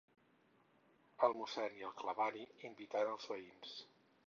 [1.27, 3.79] El mossèn i el clavari invitant els veïns.